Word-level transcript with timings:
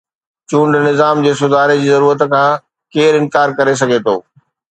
چونڊ 0.49 0.71
نظام 0.87 1.19
جي 1.25 1.33
سڌاري 1.41 1.75
جي 1.83 1.89
ضرورت 1.93 2.21
کان 2.33 2.49
ڪير 2.97 3.11
انڪار 3.19 3.49
ڪري 3.59 3.73
سگهي 3.83 3.99
ٿو؟ 4.05 4.15